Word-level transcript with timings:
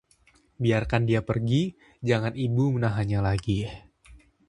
biarkan 0.63 1.01
dia 1.09 1.21
pergi, 1.29 1.63
jangan 2.09 2.33
Ibu 2.45 2.65
menahannya 2.75 3.19
lagi 3.27 3.57